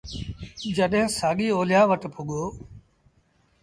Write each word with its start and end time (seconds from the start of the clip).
جڏهيݩ 0.75 1.13
سآڳي 1.17 1.47
اوليآ 1.55 1.81
وٽ 1.89 2.03
پُڳو 2.13 2.43